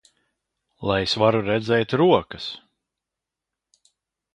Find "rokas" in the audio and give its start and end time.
2.03-2.51